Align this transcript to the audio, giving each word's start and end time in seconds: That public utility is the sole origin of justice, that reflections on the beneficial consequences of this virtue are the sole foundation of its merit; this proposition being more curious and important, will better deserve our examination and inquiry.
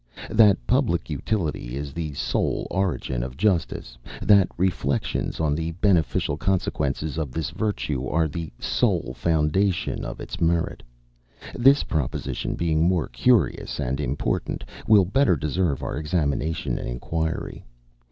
That 0.31 0.57
public 0.65 1.11
utility 1.11 1.75
is 1.75 1.93
the 1.93 2.15
sole 2.15 2.65
origin 2.71 3.21
of 3.21 3.37
justice, 3.37 3.99
that 4.19 4.47
reflections 4.57 5.39
on 5.39 5.53
the 5.53 5.73
beneficial 5.73 6.37
consequences 6.37 7.19
of 7.19 7.31
this 7.31 7.51
virtue 7.51 8.07
are 8.07 8.27
the 8.27 8.51
sole 8.57 9.13
foundation 9.13 10.03
of 10.03 10.19
its 10.19 10.41
merit; 10.41 10.81
this 11.53 11.83
proposition 11.83 12.55
being 12.55 12.81
more 12.87 13.09
curious 13.09 13.79
and 13.79 13.99
important, 14.01 14.63
will 14.87 15.05
better 15.05 15.35
deserve 15.35 15.83
our 15.83 15.97
examination 15.97 16.79
and 16.79 16.89
inquiry. 16.89 17.63